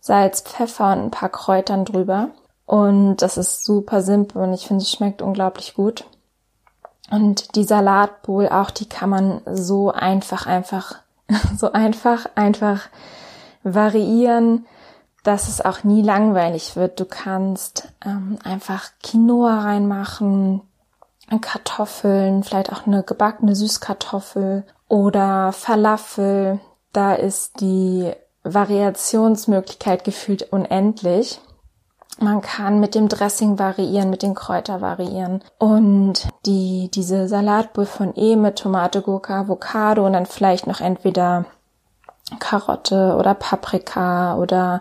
Salz, 0.00 0.42
Pfeffer 0.42 0.92
und 0.92 1.04
ein 1.04 1.10
paar 1.10 1.28
Kräutern 1.28 1.84
drüber. 1.84 2.28
Und 2.64 3.18
das 3.18 3.36
ist 3.36 3.64
super 3.64 4.02
simpel 4.02 4.42
und 4.42 4.52
ich 4.52 4.66
finde, 4.66 4.82
es 4.82 4.90
schmeckt 4.90 5.22
unglaublich 5.22 5.74
gut. 5.74 6.04
Und 7.10 7.54
die 7.54 7.64
Salatbowl 7.64 8.48
auch, 8.48 8.70
die 8.70 8.88
kann 8.88 9.10
man 9.10 9.40
so 9.46 9.92
einfach, 9.92 10.46
einfach, 10.46 10.96
so 11.56 11.72
einfach, 11.72 12.26
einfach 12.34 12.88
variieren, 13.62 14.66
dass 15.22 15.48
es 15.48 15.60
auch 15.60 15.84
nie 15.84 16.02
langweilig 16.02 16.76
wird. 16.76 17.00
Du 17.00 17.04
kannst 17.04 17.88
ähm, 18.04 18.38
einfach 18.44 18.90
Quinoa 19.02 19.60
reinmachen, 19.60 20.62
Kartoffeln, 21.40 22.44
vielleicht 22.44 22.72
auch 22.72 22.86
eine 22.86 23.02
gebackene 23.02 23.56
Süßkartoffel 23.56 24.64
oder 24.88 25.52
Falafel. 25.52 26.60
Da 26.96 27.12
ist 27.12 27.60
die 27.60 28.10
Variationsmöglichkeit 28.42 30.02
gefühlt 30.02 30.50
unendlich. 30.50 31.42
Man 32.18 32.40
kann 32.40 32.80
mit 32.80 32.94
dem 32.94 33.10
Dressing 33.10 33.58
variieren, 33.58 34.08
mit 34.08 34.22
den 34.22 34.34
Kräuter 34.34 34.80
variieren. 34.80 35.44
Und 35.58 36.26
die, 36.46 36.90
diese 36.94 37.28
Salatbowl 37.28 37.84
von 37.84 38.16
E 38.16 38.36
mit 38.36 38.56
Tomate, 38.56 39.02
Gurke, 39.02 39.34
Avocado 39.34 40.06
und 40.06 40.14
dann 40.14 40.24
vielleicht 40.24 40.66
noch 40.66 40.80
entweder 40.80 41.44
Karotte 42.38 43.16
oder 43.18 43.34
Paprika 43.34 44.38
oder 44.38 44.80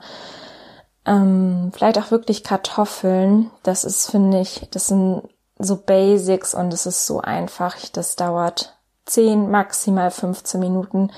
ähm, 1.05 1.73
vielleicht 1.73 1.99
auch 1.99 2.11
wirklich 2.11 2.45
Kartoffeln. 2.45 3.51
Das 3.63 3.83
ist, 3.83 4.09
finde 4.09 4.39
ich, 4.39 4.69
das 4.71 4.87
sind 4.87 5.23
so 5.59 5.75
Basics 5.75 6.53
und 6.55 6.73
es 6.73 6.85
ist 6.85 7.07
so 7.07 7.19
einfach. 7.19 7.75
Das 7.91 8.15
dauert 8.15 8.77
10, 9.03 9.51
maximal 9.51 10.11
15 10.11 10.61
Minuten 10.61 11.11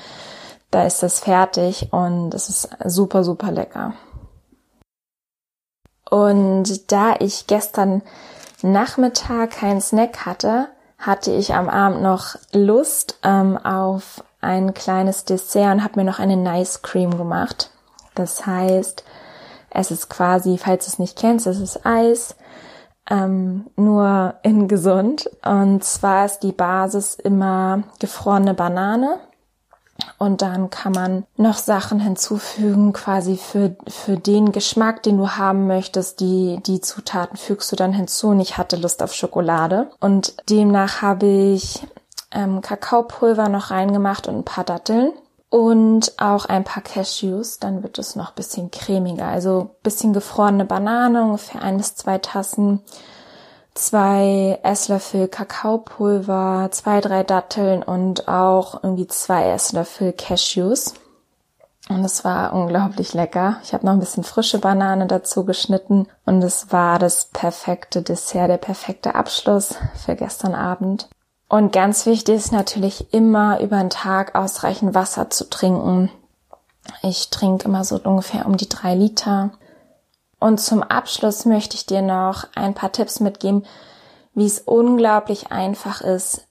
da 0.72 0.84
ist 0.84 1.04
es 1.04 1.20
fertig 1.20 1.92
und 1.92 2.34
es 2.34 2.50
ist 2.50 2.70
super, 2.86 3.24
super 3.24 3.52
lecker. 3.52 3.94
Und 6.10 6.92
da 6.92 7.16
ich 7.20 7.48
gestern 7.48 8.02
Nachmittag 8.62 9.52
keinen 9.52 9.82
Snack 9.82 10.26
hatte, 10.26 10.68
hatte 10.98 11.32
ich 11.32 11.54
am 11.54 11.70
Abend 11.70 12.02
noch 12.02 12.36
Lust 12.54 13.20
ähm, 13.24 13.58
auf 13.58 14.24
ein 14.42 14.74
kleines 14.74 15.26
Dessert 15.26 15.74
und 15.74 15.84
habe 15.84 16.00
mir 16.00 16.06
noch 16.06 16.20
eine 16.20 16.38
Nice 16.38 16.82
Cream 16.82 17.18
gemacht. 17.18 17.72
Das 18.16 18.46
heißt, 18.46 19.04
es 19.70 19.92
ist 19.92 20.10
quasi, 20.10 20.58
falls 20.58 20.86
du 20.86 20.92
es 20.92 21.00
nicht 21.00 21.18
kennst, 21.18 21.46
es 21.46 21.60
ist 21.60 21.86
Eis, 21.86 22.36
ähm, 23.10 23.68
nur 23.76 24.36
in 24.44 24.68
gesund. 24.68 25.30
Und 25.46 25.84
zwar 25.84 26.26
ist 26.26 26.40
die 26.40 26.52
Basis 26.52 27.16
immer 27.16 27.84
gefrorene 28.00 28.54
Banane 28.54 29.20
und 30.18 30.42
dann 30.42 30.70
kann 30.70 30.94
man 30.94 31.26
noch 31.36 31.58
Sachen 31.58 32.00
hinzufügen, 32.00 32.94
quasi 32.94 33.38
für, 33.38 33.76
für 33.88 34.18
den 34.18 34.52
Geschmack, 34.52 35.04
den 35.04 35.18
du 35.18 35.30
haben 35.32 35.68
möchtest. 35.68 36.20
Die, 36.20 36.60
die 36.66 36.82
Zutaten 36.82 37.38
fügst 37.38 37.72
du 37.72 37.76
dann 37.76 37.94
hinzu. 37.94 38.30
Und 38.30 38.40
ich 38.40 38.58
hatte 38.58 38.78
Lust 38.78 39.04
auf 39.04 39.14
Schokolade. 39.14 39.90
Und 40.00 40.36
demnach 40.50 41.02
habe 41.02 41.28
ich 41.28 41.86
ähm, 42.32 42.62
Kakaopulver 42.62 43.50
noch 43.50 43.72
reingemacht 43.72 44.28
und 44.28 44.40
ein 44.40 44.46
paar 44.46 44.64
Datteln. 44.64 45.12
Und 45.50 46.14
auch 46.20 46.46
ein 46.46 46.66
paar 46.66 46.84
Cashews, 46.84 47.60
dann 47.60 47.82
wird 47.82 48.00
es 48.00 48.16
noch 48.16 48.32
bisschen 48.32 48.70
cremiger. 48.70 49.28
Also 49.28 49.76
bisschen 49.82 50.14
gefrorene 50.14 50.66
Banane, 50.66 51.24
ungefähr 51.24 51.62
ein 51.62 51.78
bis 51.78 51.96
zwei 51.96 52.18
Tassen. 52.18 52.82
Zwei 53.78 54.60
Esslöffel 54.64 55.28
Kakaopulver, 55.28 56.70
zwei, 56.72 57.00
drei 57.00 57.24
Datteln 57.24 57.84
und 57.84 58.28
auch 58.28 58.84
irgendwie 58.84 59.08
zwei 59.08 59.50
Esslöffel 59.50 60.14
Cashews. 60.14 60.94
Und 61.90 62.04
es 62.04 62.26
war 62.26 62.54
unglaublich 62.54 63.14
lecker. 63.14 63.58
Ich 63.64 63.74
habe 63.74 63.86
noch 63.86 63.94
ein 63.94 64.00
bisschen 64.00 64.24
frische 64.24 64.60
Banane 64.60 65.08
dazu 65.08 65.46
geschnitten 65.46 66.08
und 66.26 66.44
es 66.44 66.72
war 66.72 67.00
das 67.00 67.26
perfekte 67.26 68.02
Dessert, 68.02 68.50
der 68.50 68.58
perfekte 68.58 69.16
Abschluss 69.16 69.76
für 70.06 70.16
gestern 70.16 70.54
Abend. 70.54 71.08
Und 71.48 71.72
ganz 71.72 72.06
wichtig 72.06 72.36
ist 72.36 72.52
natürlich 72.52 73.14
immer 73.14 73.62
über 73.62 73.78
den 73.78 73.90
Tag 73.90 74.36
ausreichend 74.36 74.96
Wasser 74.96 75.30
zu 75.30 75.50
trinken. 75.50 76.12
Ich 77.04 77.30
trinke 77.30 77.66
immer 77.66 77.86
so 77.86 77.98
ungefähr 78.04 78.46
um 78.46 78.58
die 78.58 78.68
drei 78.68 78.96
Liter. 78.96 79.52
Und 80.40 80.60
zum 80.60 80.84
Abschluss 80.84 81.46
möchte 81.46 81.76
ich 81.76 81.86
dir 81.86 82.02
noch 82.02 82.46
ein 82.56 82.74
paar 82.74 82.92
Tipps 82.92 83.20
mitgeben, 83.20 83.66
wie 84.34 84.46
es 84.46 84.60
unglaublich 84.60 85.52
einfach 85.52 86.02
ist, 86.02 86.48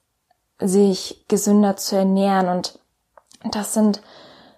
sich 0.59 1.23
gesünder 1.27 1.77
zu 1.77 1.95
ernähren. 1.95 2.49
Und 2.49 2.79
das 3.51 3.73
sind 3.73 4.01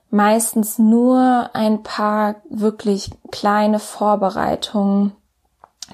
meistens 0.10 0.80
nur 0.80 1.52
ein 1.54 1.84
paar 1.84 2.36
wirklich 2.50 3.12
kleine 3.32 3.80
Vorbereitungen, 3.80 5.16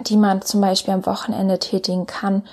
die 0.02 0.18
man 0.18 0.42
zum 0.42 0.62
Beispiel 0.62 0.94
am 0.94 1.06
Wochenende 1.06 1.60
tätigen 1.60 2.06
kann, 2.06 2.44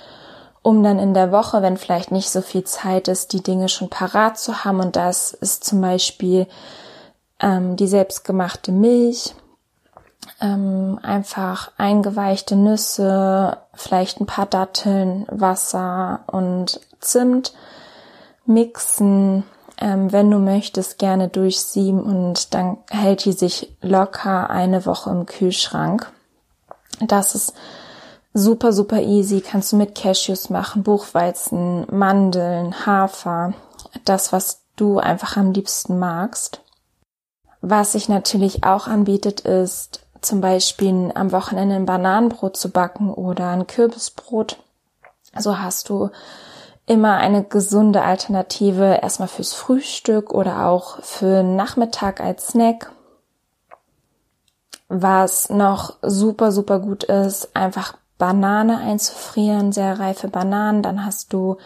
um 0.63 0.83
dann 0.83 0.99
in 0.99 1.15
der 1.15 1.31
Woche, 1.31 1.63
wenn 1.63 1.77
vielleicht 1.77 2.11
nicht 2.11 2.31
so 2.31 2.41
viel 2.41 2.65
Zeit 2.65 3.09
ist, 3.09 3.33
die 3.33 3.43
Dinge 3.43 3.69
schon 3.69 3.89
parat 3.89 4.39
zu 4.39 4.65
haben. 4.65 4.81
Und 4.81 4.97
das 4.97 5.33
ist 5.33 5.65
zum 5.65 5.81
Beispiel 5.81 6.47
ähm, 7.41 7.77
die 7.77 7.89
selbstgemachte 7.89 8.73
Milch, 8.73 9.35
ähm, 10.43 10.99
einfach 11.03 11.71
eingeweichte 11.79 12.57
Nüsse, 12.57 13.57
vielleicht 13.75 14.21
ein 14.21 14.27
paar 14.27 14.47
Datteln, 14.47 15.27
Wasser 15.31 16.21
und 16.27 16.81
Zimt 17.01 17.55
mixen, 18.45 19.45
ähm, 19.79 20.13
wenn 20.13 20.31
du 20.31 20.39
möchtest, 20.39 20.99
gerne 20.99 21.29
durchsieben 21.29 22.03
und 22.03 22.55
dann 22.55 22.79
hält 22.91 23.25
die 23.25 23.33
sich 23.33 23.77
locker 23.81 24.51
eine 24.51 24.85
Woche 24.85 25.11
im 25.11 25.27
Kühlschrank. 25.27 26.11
Das 27.01 27.35
ist 27.35 27.55
super, 28.35 28.73
super 28.73 29.01
easy. 29.01 29.41
Kannst 29.41 29.73
du 29.73 29.77
mit 29.77 29.95
Cashews 29.95 30.51
machen, 30.51 30.83
Buchweizen, 30.83 31.87
Mandeln, 31.91 32.87
Hafer, 32.87 33.55
das, 34.05 34.33
was 34.33 34.63
du 34.77 34.99
einfach 34.99 35.37
am 35.37 35.53
liebsten 35.53 35.99
magst. 35.99 36.61
Was 37.61 37.93
sich 37.93 38.09
natürlich 38.09 38.65
auch 38.65 38.89
anbietet, 38.89 39.41
ist 39.41 40.01
zum 40.23 40.41
Beispiel 40.41 41.13
am 41.15 41.33
Wochenende 41.33 41.75
ein 41.75 41.87
Bananenbrot 41.87 42.57
zu 42.57 42.71
backen 42.71 43.13
oder 43.13 43.49
ein 43.51 43.67
Kürbisbrot. 43.67 44.59
So 45.39 45.59
hast 45.59 45.89
du 45.89 46.11
immer 46.87 47.17
eine 47.17 47.45
gesunde 47.45 48.03
Alternative 48.03 48.99
erstmal 49.03 49.29
fürs 49.29 49.55
Frühstück 49.55 50.33
oder 50.33 50.67
auch 50.67 51.03
für 51.03 51.43
Nachmittag 51.43 52.21
als 52.21 52.49
Snack. 52.49 52.93
Was 54.89 55.49
noch 55.49 55.95
super, 56.03 56.53
super 56.53 56.81
gut 56.81 57.05
ist, 57.05 57.57
einfach 57.57 57.95
Banane 58.19 58.79
einzufrieren, 58.79 59.73
sehr 59.73 59.99
reife 59.99 60.29
Bananen. 60.29 60.83
Dann 60.83 61.07
hast 61.07 61.33
du 61.33 61.57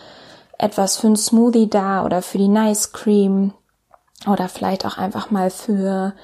etwas 0.58 0.96
für 0.96 1.08
einen 1.08 1.16
Smoothie 1.16 1.68
da 1.68 2.04
oder 2.04 2.22
für 2.22 2.38
die 2.38 2.48
Nice 2.48 2.92
Cream 2.92 3.52
oder 4.26 4.48
vielleicht 4.48 4.86
auch 4.86 4.96
einfach 4.96 5.30
mal 5.30 5.50
für 5.50 6.14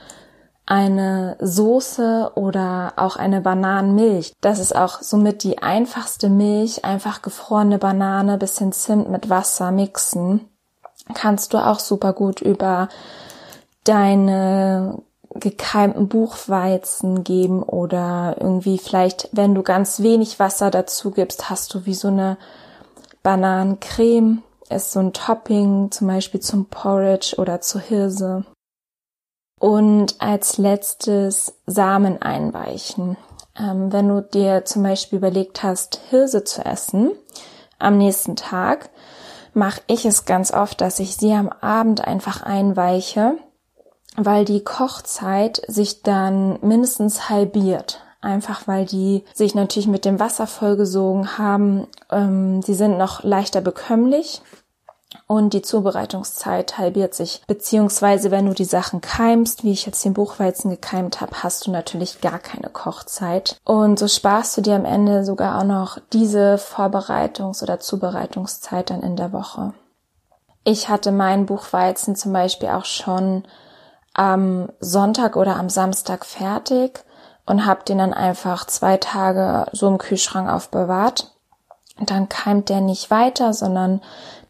eine 0.66 1.37
Soße 1.40 2.33
oder 2.35 2.95
auch 2.97 3.16
eine 3.16 3.40
Bananenmilch. 3.40 4.32
Das 4.41 4.58
ist 4.58 4.75
auch 4.75 5.02
somit 5.02 5.43
die 5.43 5.58
einfachste 5.58 6.28
Milch, 6.28 6.84
einfach 6.84 7.23
gefrorene 7.23 7.78
Banane, 7.78 8.39
bisschen 8.39 8.73
Zimt 8.73 9.10
mit 9.10 9.28
Wasser 9.28 9.71
mixen. 9.71 10.49
Kannst 11.15 11.52
du 11.52 11.58
auch 11.58 11.80
super 11.80 12.13
gut 12.13 12.41
über 12.41 12.89
deine 13.84 15.02
gekeimten 15.34 16.08
Buchweizen 16.08 17.25
geben 17.25 17.63
oder 17.63 18.36
irgendwie 18.39 18.78
vielleicht, 18.78 19.30
wenn 19.32 19.54
du 19.54 19.63
ganz 19.63 20.00
wenig 20.00 20.39
Wasser 20.39 20.71
dazu 20.71 21.10
gibst, 21.10 21.50
hast 21.50 21.75
du 21.75 21.86
wie 21.86 21.95
so 21.95 22.08
eine 22.08 22.36
Bananencreme 23.23 24.43
ist 24.73 24.93
so 24.93 25.00
ein 25.00 25.13
Topping, 25.13 25.91
zum 25.91 26.06
Beispiel 26.08 26.41
zum 26.41 26.67
Porridge 26.67 27.36
oder 27.39 27.60
zur 27.60 27.80
Hirse. 27.80 28.45
Und 29.62 30.20
als 30.20 30.58
letztes 30.58 31.54
Samen 31.66 32.20
einweichen. 32.20 33.16
Ähm, 33.56 33.92
wenn 33.92 34.08
du 34.08 34.20
dir 34.20 34.64
zum 34.64 34.82
Beispiel 34.82 35.18
überlegt 35.18 35.62
hast, 35.62 36.00
Hirse 36.10 36.42
zu 36.42 36.64
essen 36.64 37.12
am 37.78 37.96
nächsten 37.96 38.34
Tag, 38.34 38.90
mache 39.54 39.80
ich 39.86 40.04
es 40.04 40.25
ganz 40.25 40.52
oft, 40.52 40.80
dass 40.80 40.98
ich 40.98 41.16
sie 41.16 41.32
am 41.32 41.48
Abend 41.48 42.04
einfach 42.04 42.42
einweiche, 42.42 43.36
weil 44.16 44.44
die 44.44 44.64
Kochzeit 44.64 45.62
sich 45.68 46.02
dann 46.02 46.58
mindestens 46.62 47.28
halbiert 47.30 48.00
einfach 48.20 48.68
weil 48.68 48.86
die 48.86 49.25
sich 49.34 49.56
natürlich 49.56 49.88
mit 49.88 50.04
dem 50.04 50.20
Wasser 50.20 50.46
vollgesogen 50.46 51.38
haben. 51.38 51.88
Ähm, 52.08 52.62
sie 52.62 52.75
sind 52.75 52.96
noch 52.96 53.25
leichter 53.25 53.60
bekömmlich 53.60 54.42
und 55.32 55.54
die 55.54 55.62
Zubereitungszeit 55.62 56.76
halbiert 56.76 57.14
sich. 57.14 57.42
Beziehungsweise 57.47 58.30
wenn 58.30 58.45
du 58.45 58.52
die 58.52 58.66
Sachen 58.66 59.00
keimst, 59.00 59.64
wie 59.64 59.73
ich 59.73 59.86
jetzt 59.86 60.04
den 60.04 60.12
Buchweizen 60.12 60.71
gekeimt 60.71 61.23
habe, 61.23 61.42
hast 61.42 61.66
du 61.66 61.71
natürlich 61.71 62.21
gar 62.21 62.38
keine 62.38 62.68
Kochzeit. 62.68 63.56
Und 63.64 63.99
so 63.99 64.08
sparst 64.08 64.58
du 64.58 64.60
dir 64.60 64.75
am 64.75 64.84
Ende 64.84 65.25
sogar 65.25 65.58
auch 65.58 65.64
noch 65.64 65.97
diese 66.12 66.56
Vorbereitungs- 66.56 67.62
oder 67.62 67.80
Zubereitungszeit 67.80 68.90
dann 68.90 69.02
in 69.02 69.16
der 69.16 69.32
Woche. 69.32 69.73
Ich 70.64 70.90
hatte 70.90 71.12
meinen 71.12 71.47
Buchweizen 71.47 72.14
zum 72.14 72.34
Beispiel 72.34 72.68
auch 72.68 72.84
schon 72.84 73.45
am 74.12 74.68
Sonntag 74.80 75.36
oder 75.36 75.56
am 75.56 75.71
Samstag 75.71 76.26
fertig 76.26 77.06
und 77.47 77.64
habe 77.64 77.84
den 77.84 77.97
dann 77.97 78.12
einfach 78.12 78.66
zwei 78.66 78.99
Tage 78.99 79.64
so 79.73 79.88
im 79.88 79.97
Kühlschrank 79.97 80.50
aufbewahrt. 80.50 81.32
Und 81.99 82.10
dann 82.10 82.28
keimt 82.28 82.68
der 82.68 82.82
nicht 82.82 83.10
weiter, 83.10 83.54
sondern 83.54 84.02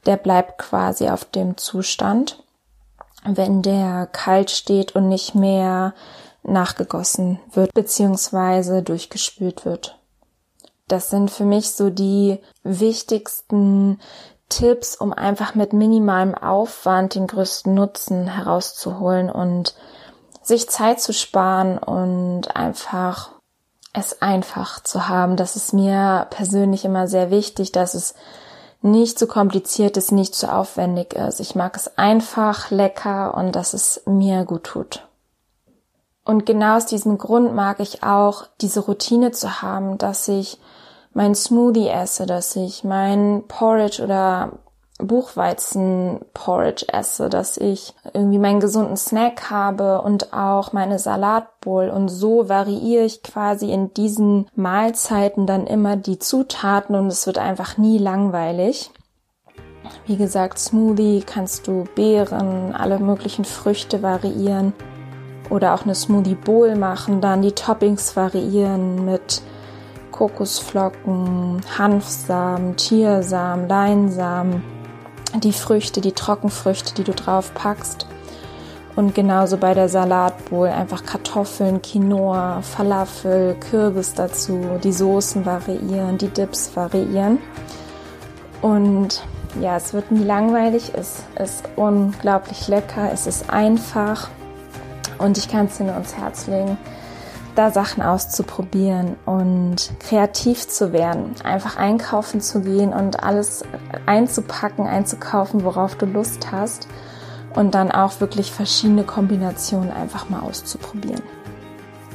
der 0.07 0.17
bleibt 0.17 0.59
quasi 0.59 1.09
auf 1.09 1.25
dem 1.25 1.57
Zustand, 1.57 2.43
wenn 3.25 3.63
der 3.63 4.07
kalt 4.07 4.51
steht 4.51 4.95
und 4.95 5.09
nicht 5.09 5.35
mehr 5.35 5.95
nachgegossen 6.43 7.39
wird 7.53 7.73
beziehungsweise 7.73 8.83
durchgespült 8.83 9.65
wird. 9.65 9.99
Das 10.89 11.09
sind 11.09 11.31
für 11.31 11.45
mich 11.45 11.71
so 11.71 11.89
die 11.91 12.39
wichtigsten 12.65 14.01
Tipps, 14.49 14.97
um 14.97 15.13
einfach 15.13 15.55
mit 15.55 15.73
minimalem 15.73 16.35
Aufwand 16.35 17.15
den 17.15 17.27
größten 17.27 17.73
Nutzen 17.73 18.27
herauszuholen 18.27 19.31
und 19.31 19.75
sich 20.43 20.69
Zeit 20.69 21.01
zu 21.01 21.13
sparen 21.13 21.79
und 21.79 22.55
einfach 22.55 23.31
es 23.93 24.21
einfach 24.21 24.83
zu 24.83 25.09
haben. 25.09 25.37
Das 25.37 25.57
ist 25.57 25.73
mir 25.73 26.27
persönlich 26.31 26.85
immer 26.85 27.07
sehr 27.09 27.31
wichtig, 27.31 27.73
dass 27.73 27.95
es 27.95 28.15
nicht 28.83 29.19
zu 29.19 29.27
kompliziert 29.27 29.97
ist, 29.97 30.13
nicht 30.13 30.35
zu 30.35 30.53
aufwendig 30.53 31.15
ist. 31.15 31.41
Ich 31.41 31.55
mag 31.55 31.77
es 31.77 31.97
einfach, 31.97 32.71
lecker 32.71 33.35
und 33.35 33.53
dass 33.53 33.75
es 33.75 34.03
mir 34.07 34.45
gut 34.45 34.65
tut. 34.65 35.07
Und 36.25 36.47
genau 36.47 36.77
aus 36.77 36.87
diesem 36.87 37.19
Grund 37.19 37.55
mag 37.55 37.81
ich 37.81 38.03
auch 38.03 38.47
diese 38.61 38.81
Routine 38.81 39.33
zu 39.33 39.63
haben, 39.63 39.99
dass 39.99 40.29
ich 40.29 40.59
mein 41.15 41.35
Smoothie 41.35 41.89
esse, 41.89 42.27
dass 42.27 42.55
ich 42.57 42.85
mein 42.85 43.45
Porridge 43.49 44.03
oder 44.03 44.53
Buchweizen-Porridge 45.07 46.87
esse, 46.89 47.29
dass 47.29 47.57
ich 47.57 47.95
irgendwie 48.13 48.39
meinen 48.39 48.61
gesunden 48.61 48.97
Snack 48.97 49.51
habe 49.51 50.03
und 50.03 50.33
auch 50.33 50.73
meine 50.73 50.99
Salatbowl. 50.99 51.89
Und 51.89 52.09
so 52.09 52.49
variiere 52.49 53.05
ich 53.05 53.23
quasi 53.23 53.71
in 53.71 53.93
diesen 53.95 54.49
Mahlzeiten 54.55 55.47
dann 55.47 55.67
immer 55.67 55.97
die 55.97 56.19
Zutaten 56.19 56.95
und 56.95 57.09
es 57.09 57.27
wird 57.27 57.39
einfach 57.39 57.79
nie 57.79 57.99
langweilig. 57.99 58.91
Wie 60.07 60.17
gesagt, 60.17 60.59
Smoothie 60.59 61.23
kannst 61.25 61.67
du 61.67 61.85
Beeren, 61.95 62.75
alle 62.75 62.99
möglichen 62.99 63.45
Früchte 63.45 64.03
variieren 64.03 64.73
oder 65.51 65.75
auch 65.75 65.83
eine 65.83 65.95
Smoothie 65.95 66.35
Bowl 66.35 66.77
machen, 66.77 67.21
dann 67.21 67.43
die 67.43 67.53
Toppings 67.53 68.17
variieren 68.17 69.05
mit 69.05 69.43
Kokosflocken, 70.13 71.61
Hanfsamen, 71.77 72.77
Chiasamen, 72.77 73.69
Leinsamen 73.69 74.63
die 75.35 75.53
Früchte, 75.53 76.01
die 76.01 76.13
Trockenfrüchte, 76.13 76.95
die 76.95 77.05
du 77.05 77.13
drauf 77.13 77.53
packst. 77.55 78.07
Und 78.95 79.15
genauso 79.15 79.57
bei 79.57 79.73
der 79.73 79.89
Salatbowl 79.89 80.69
einfach 80.69 81.05
Kartoffeln, 81.07 81.81
Quinoa, 81.81 82.61
Falafel, 82.61 83.55
Kürbis 83.55 84.13
dazu, 84.13 84.79
die 84.85 84.93
Soßen 84.93 85.47
variieren, 85.47 86.19
die 86.19 86.29
Dips 86.29 86.77
variieren. 86.77 87.39
Und 88.61 89.23
ja, 89.61 89.77
es 89.77 89.95
wird 89.95 90.11
nie 90.11 90.25
langweilig, 90.25 90.93
es 90.95 91.23
ist 91.39 91.65
unglaublich 91.77 92.69
lecker, 92.69 93.11
es 93.13 93.27
ist 93.27 93.51
einfach 93.51 94.29
und 95.19 95.39
ich 95.39 95.49
kann 95.49 95.67
es 95.67 95.79
dir 95.79 95.85
nur 95.85 95.95
ans 95.95 96.17
Herz 96.17 96.47
legen. 96.47 96.77
Da 97.55 97.71
Sachen 97.71 98.03
auszuprobieren 98.03 99.17
und 99.27 99.93
kreativ 100.01 100.69
zu 100.69 100.93
werden. 100.93 101.35
Einfach 101.45 101.77
einkaufen 101.77 102.41
zu 102.41 102.61
gehen 102.61 102.93
und 102.93 103.23
alles 103.23 103.63
einzupacken, 104.07 104.87
einzukaufen, 104.87 105.65
worauf 105.65 105.97
du 105.97 106.07
Lust 106.07 106.53
hast. 106.53 106.89
Und 107.55 107.75
dann 107.75 107.91
auch 107.91 108.21
wirklich 108.21 108.51
verschiedene 108.51 109.05
Kombinationen 109.05 109.91
einfach 109.91 110.31
mal 110.31 110.41
auszuprobieren. 110.41 111.23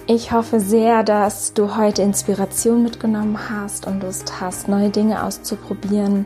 Ich 0.08 0.32
hoffe 0.32 0.60
sehr, 0.60 1.04
dass 1.04 1.54
du 1.54 1.76
heute 1.76 2.02
Inspiration 2.02 2.82
mitgenommen 2.82 3.38
hast 3.50 3.86
und 3.86 4.02
Lust 4.02 4.40
hast, 4.40 4.68
neue 4.68 4.90
Dinge 4.90 5.24
auszuprobieren. 5.24 6.26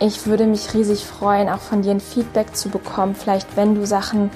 Ich 0.00 0.26
würde 0.26 0.46
mich 0.46 0.72
riesig 0.72 1.04
freuen, 1.04 1.48
auch 1.48 1.58
von 1.58 1.82
dir 1.82 1.90
ein 1.90 2.00
Feedback 2.00 2.54
zu 2.54 2.68
bekommen. 2.68 3.16
Vielleicht, 3.16 3.56
wenn 3.56 3.74
du 3.74 3.84
Sachen 3.86 4.30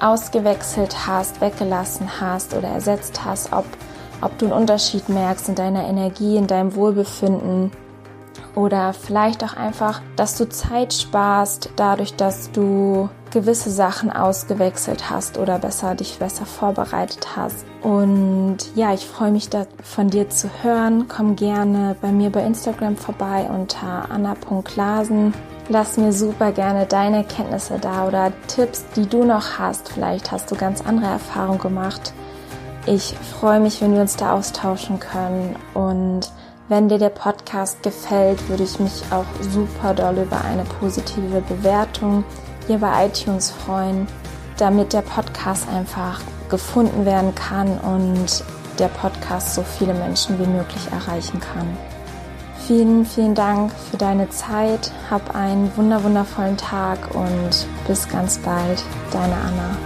ausgewechselt 0.00 1.06
hast, 1.06 1.40
weggelassen 1.40 2.20
hast 2.20 2.54
oder 2.54 2.68
ersetzt 2.68 3.24
hast, 3.24 3.52
ob, 3.52 3.64
ob 4.20 4.36
du 4.38 4.46
einen 4.46 4.54
Unterschied 4.54 5.08
merkst 5.08 5.48
in 5.48 5.54
deiner 5.54 5.86
Energie, 5.86 6.36
in 6.36 6.46
deinem 6.46 6.74
Wohlbefinden 6.74 7.70
oder 8.56 8.94
vielleicht 8.94 9.44
auch 9.44 9.54
einfach, 9.54 10.00
dass 10.16 10.36
du 10.38 10.48
Zeit 10.48 10.94
sparst, 10.94 11.70
dadurch, 11.76 12.16
dass 12.16 12.50
du 12.52 13.08
gewisse 13.30 13.70
Sachen 13.70 14.10
ausgewechselt 14.10 15.10
hast 15.10 15.36
oder 15.36 15.58
besser 15.58 15.94
dich 15.94 16.18
besser 16.18 16.46
vorbereitet 16.46 17.36
hast. 17.36 17.66
Und 17.82 18.58
ja, 18.74 18.94
ich 18.94 19.06
freue 19.06 19.30
mich 19.30 19.50
da 19.50 19.66
von 19.82 20.08
dir 20.08 20.30
zu 20.30 20.48
hören. 20.62 21.06
Komm 21.06 21.36
gerne 21.36 21.96
bei 22.00 22.12
mir 22.12 22.30
bei 22.30 22.44
Instagram 22.44 22.96
vorbei 22.96 23.46
unter 23.48 24.10
anna.lasen 24.10 25.34
Lass 25.68 25.96
mir 25.96 26.12
super 26.12 26.52
gerne 26.52 26.86
deine 26.86 27.24
Kenntnisse 27.24 27.78
da 27.80 28.06
oder 28.06 28.32
Tipps, 28.46 28.84
die 28.94 29.08
du 29.08 29.24
noch 29.24 29.58
hast. 29.58 29.88
Vielleicht 29.88 30.30
hast 30.30 30.48
du 30.50 30.54
ganz 30.54 30.80
andere 30.80 31.10
Erfahrungen 31.10 31.58
gemacht. 31.58 32.12
Ich 32.86 33.16
freue 33.40 33.58
mich, 33.58 33.82
wenn 33.82 33.92
wir 33.92 34.00
uns 34.00 34.14
da 34.14 34.32
austauschen 34.34 35.00
können. 35.00 35.56
Und 35.74 36.30
wenn 36.68 36.88
dir 36.88 36.98
der 36.98 37.08
Podcast 37.10 37.82
gefällt, 37.82 38.48
würde 38.48 38.62
ich 38.62 38.78
mich 38.78 39.02
auch 39.10 39.24
super 39.40 39.92
doll 39.92 40.18
über 40.18 40.40
eine 40.44 40.62
positive 40.64 41.40
Bewertung 41.40 42.22
hier 42.68 42.78
bei 42.78 43.06
iTunes 43.06 43.50
freuen, 43.50 44.06
damit 44.58 44.92
der 44.92 45.02
Podcast 45.02 45.68
einfach 45.68 46.20
gefunden 46.48 47.04
werden 47.04 47.34
kann 47.34 47.78
und 47.80 48.44
der 48.78 48.88
Podcast 48.88 49.54
so 49.54 49.62
viele 49.62 49.94
Menschen 49.94 50.38
wie 50.38 50.46
möglich 50.46 50.82
erreichen 50.92 51.40
kann. 51.40 51.76
Vielen, 52.66 53.06
vielen 53.06 53.36
Dank 53.36 53.70
für 53.72 53.96
deine 53.96 54.28
Zeit. 54.30 54.90
Hab 55.08 55.36
einen 55.36 55.70
wunderwundervollen 55.76 56.56
Tag 56.56 57.14
und 57.14 57.64
bis 57.86 58.08
ganz 58.08 58.38
bald. 58.38 58.82
Deine 59.12 59.34
Anna. 59.34 59.85